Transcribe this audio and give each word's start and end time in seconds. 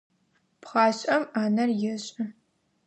Пхъашӏэм 0.61 1.23
ӏанэр 1.31 1.69
ешӏы. 1.93 2.23